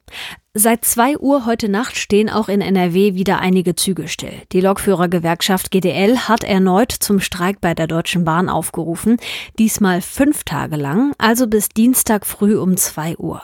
Seit 0.59 0.87
zwei 0.87 1.19
Uhr 1.19 1.45
heute 1.45 1.69
Nacht 1.69 1.99
stehen 1.99 2.31
auch 2.31 2.49
in 2.49 2.63
NRW 2.63 3.13
wieder 3.13 3.41
einige 3.41 3.77
Züge 3.77 4.09
still. 4.09 4.33
Die 4.53 4.63
Lokführergewerkschaft 4.63 5.71
GDL 5.71 6.17
hat 6.17 6.45
erneut 6.45 6.93
zum 6.93 7.21
Streik 7.21 7.61
bei 7.61 7.75
der 7.75 7.87
Deutschen 7.87 8.25
Bahn 8.25 8.49
aufgerufen. 8.49 9.19
Diesmal 9.59 10.01
fünf 10.01 10.45
Tage 10.45 10.77
lang, 10.77 11.13
also 11.19 11.47
bis 11.47 11.69
Dienstag 11.69 12.25
früh 12.25 12.57
um 12.57 12.79
zwei 12.79 13.19
Uhr. 13.19 13.43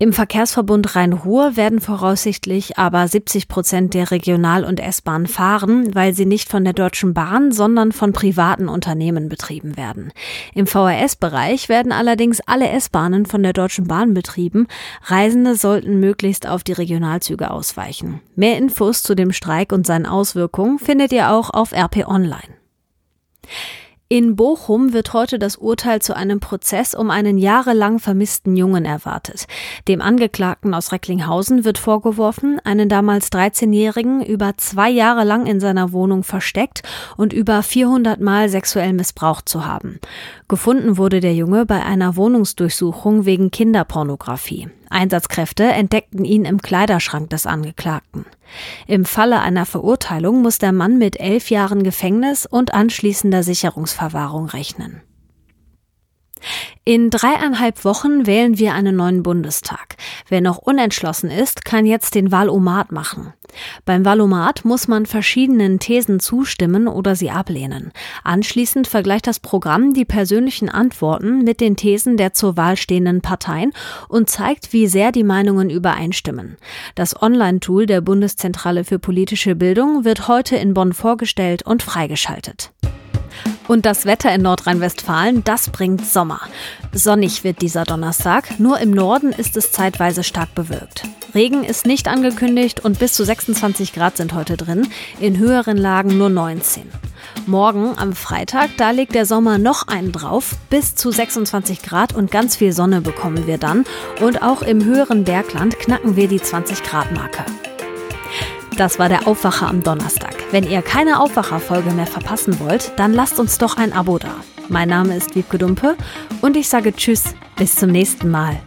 Im 0.00 0.12
Verkehrsverbund 0.12 0.96
Rhein-Ruhr 0.96 1.56
werden 1.56 1.80
voraussichtlich 1.80 2.76
aber 2.76 3.06
70 3.06 3.46
Prozent 3.46 3.94
der 3.94 4.10
Regional- 4.10 4.64
und 4.64 4.80
S-Bahn 4.80 5.28
fahren, 5.28 5.94
weil 5.94 6.12
sie 6.12 6.26
nicht 6.26 6.48
von 6.48 6.64
der 6.64 6.72
Deutschen 6.72 7.14
Bahn, 7.14 7.52
sondern 7.52 7.92
von 7.92 8.12
privaten 8.12 8.68
Unternehmen 8.68 9.28
betrieben 9.28 9.76
werden. 9.76 10.10
Im 10.56 10.66
VRS-Bereich 10.66 11.68
werden 11.68 11.92
allerdings 11.92 12.40
alle 12.40 12.68
S-Bahnen 12.70 13.26
von 13.26 13.44
der 13.44 13.52
Deutschen 13.52 13.86
Bahn 13.86 14.12
betrieben. 14.12 14.66
Reisende 15.04 15.54
sollten 15.54 16.00
möglichst 16.00 16.47
auf 16.48 16.64
die 16.64 16.72
Regionalzüge 16.72 17.50
ausweichen. 17.50 18.20
Mehr 18.34 18.58
Infos 18.58 19.02
zu 19.02 19.14
dem 19.14 19.32
Streik 19.32 19.72
und 19.72 19.86
seinen 19.86 20.06
Auswirkungen 20.06 20.78
findet 20.78 21.12
ihr 21.12 21.30
auch 21.30 21.50
auf 21.50 21.72
RP 21.72 22.06
Online. 22.08 22.58
In 24.10 24.36
Bochum 24.36 24.94
wird 24.94 25.12
heute 25.12 25.38
das 25.38 25.56
Urteil 25.56 26.00
zu 26.00 26.16
einem 26.16 26.40
Prozess 26.40 26.94
um 26.94 27.10
einen 27.10 27.36
jahrelang 27.36 27.98
vermissten 27.98 28.56
Jungen 28.56 28.86
erwartet. 28.86 29.46
Dem 29.86 30.00
Angeklagten 30.00 30.72
aus 30.72 30.92
Recklinghausen 30.92 31.66
wird 31.66 31.76
vorgeworfen, 31.76 32.58
einen 32.64 32.88
damals 32.88 33.30
13-Jährigen 33.30 34.24
über 34.24 34.56
zwei 34.56 34.88
Jahre 34.88 35.24
lang 35.24 35.44
in 35.44 35.60
seiner 35.60 35.92
Wohnung 35.92 36.22
versteckt 36.22 36.82
und 37.18 37.34
über 37.34 37.62
400 37.62 38.18
Mal 38.18 38.48
sexuell 38.48 38.94
missbraucht 38.94 39.46
zu 39.46 39.66
haben. 39.66 40.00
Gefunden 40.48 40.96
wurde 40.96 41.20
der 41.20 41.34
Junge 41.34 41.66
bei 41.66 41.84
einer 41.84 42.16
Wohnungsdurchsuchung 42.16 43.26
wegen 43.26 43.50
Kinderpornografie. 43.50 44.68
Einsatzkräfte 44.90 45.64
entdeckten 45.64 46.24
ihn 46.24 46.44
im 46.44 46.60
Kleiderschrank 46.60 47.30
des 47.30 47.46
Angeklagten. 47.46 48.26
Im 48.86 49.04
Falle 49.04 49.40
einer 49.40 49.66
Verurteilung 49.66 50.42
muss 50.42 50.58
der 50.58 50.72
Mann 50.72 50.98
mit 50.98 51.20
elf 51.20 51.50
Jahren 51.50 51.82
Gefängnis 51.82 52.46
und 52.46 52.74
anschließender 52.74 53.42
Sicherungsverwahrung 53.42 54.46
rechnen. 54.46 55.02
In 56.84 57.10
dreieinhalb 57.10 57.84
Wochen 57.84 58.26
wählen 58.26 58.58
wir 58.58 58.72
einen 58.72 58.96
neuen 58.96 59.22
Bundestag. 59.22 59.96
Wer 60.28 60.40
noch 60.40 60.58
unentschlossen 60.58 61.30
ist, 61.30 61.64
kann 61.64 61.84
jetzt 61.84 62.14
den 62.14 62.32
Wahlomat 62.32 62.92
machen. 62.92 63.34
Beim 63.84 64.04
Wahlomat 64.04 64.64
muss 64.64 64.88
man 64.88 65.06
verschiedenen 65.06 65.78
Thesen 65.78 66.20
zustimmen 66.20 66.88
oder 66.88 67.16
sie 67.16 67.30
ablehnen. 67.30 67.92
Anschließend 68.24 68.86
vergleicht 68.86 69.26
das 69.26 69.40
Programm 69.40 69.94
die 69.94 70.04
persönlichen 70.04 70.68
Antworten 70.68 71.44
mit 71.44 71.60
den 71.60 71.76
Thesen 71.76 72.16
der 72.16 72.32
zur 72.32 72.56
Wahl 72.56 72.76
stehenden 72.76 73.20
Parteien 73.20 73.72
und 74.08 74.30
zeigt, 74.30 74.72
wie 74.72 74.86
sehr 74.86 75.12
die 75.12 75.24
Meinungen 75.24 75.70
übereinstimmen. 75.70 76.56
Das 76.94 77.20
Online-Tool 77.20 77.86
der 77.86 78.00
Bundeszentrale 78.00 78.84
für 78.84 78.98
politische 78.98 79.54
Bildung 79.54 80.04
wird 80.04 80.28
heute 80.28 80.56
in 80.56 80.74
Bonn 80.74 80.92
vorgestellt 80.92 81.62
und 81.64 81.82
freigeschaltet. 81.82 82.72
Und 83.68 83.86
das 83.86 84.06
Wetter 84.06 84.34
in 84.34 84.42
Nordrhein-Westfalen, 84.42 85.44
das 85.44 85.70
bringt 85.70 86.04
Sommer. 86.04 86.40
Sonnig 86.92 87.44
wird 87.44 87.60
dieser 87.62 87.84
Donnerstag, 87.84 88.58
nur 88.58 88.80
im 88.80 88.90
Norden 88.90 89.30
ist 89.30 89.56
es 89.56 89.70
zeitweise 89.70 90.24
stark 90.24 90.54
bewölkt. 90.54 91.04
Regen 91.34 91.62
ist 91.62 91.86
nicht 91.86 92.08
angekündigt 92.08 92.80
und 92.80 92.98
bis 92.98 93.12
zu 93.12 93.24
26 93.24 93.92
Grad 93.92 94.16
sind 94.16 94.32
heute 94.32 94.56
drin, 94.56 94.88
in 95.20 95.36
höheren 95.36 95.76
Lagen 95.76 96.16
nur 96.16 96.30
19. 96.30 96.84
Morgen 97.46 97.92
am 97.98 98.14
Freitag, 98.14 98.70
da 98.78 98.90
legt 98.90 99.14
der 99.14 99.26
Sommer 99.26 99.58
noch 99.58 99.86
einen 99.86 100.12
drauf, 100.12 100.56
bis 100.70 100.94
zu 100.94 101.10
26 101.10 101.82
Grad 101.82 102.14
und 102.14 102.30
ganz 102.30 102.56
viel 102.56 102.72
Sonne 102.72 103.02
bekommen 103.02 103.46
wir 103.46 103.58
dann 103.58 103.84
und 104.20 104.42
auch 104.42 104.62
im 104.62 104.84
höheren 104.84 105.24
Bergland 105.24 105.78
knacken 105.78 106.16
wir 106.16 106.28
die 106.28 106.40
20 106.40 106.82
Grad 106.82 107.12
Marke. 107.12 107.44
Das 108.78 109.00
war 109.00 109.08
der 109.08 109.26
Aufwacher 109.26 109.66
am 109.66 109.82
Donnerstag. 109.82 110.36
Wenn 110.52 110.62
ihr 110.62 110.82
keine 110.82 111.20
Aufwacher-Folge 111.20 111.90
mehr 111.90 112.06
verpassen 112.06 112.60
wollt, 112.60 112.92
dann 112.94 113.12
lasst 113.12 113.40
uns 113.40 113.58
doch 113.58 113.76
ein 113.76 113.92
Abo 113.92 114.18
da. 114.18 114.36
Mein 114.68 114.88
Name 114.88 115.16
ist 115.16 115.34
Wiebke 115.34 115.58
Dumpe 115.58 115.96
und 116.42 116.56
ich 116.56 116.68
sage 116.68 116.94
Tschüss, 116.94 117.34
bis 117.56 117.74
zum 117.74 117.90
nächsten 117.90 118.30
Mal. 118.30 118.60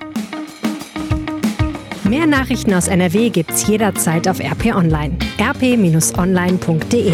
Mehr 2.03 2.27
Nachrichten 2.27 2.73
aus 2.73 2.89
NRW 2.89 3.29
gibt's 3.29 3.65
jederzeit 3.67 4.27
auf 4.27 4.41
RP 4.41 4.75
Online. 4.75 5.17
rp-online.de 5.39 7.13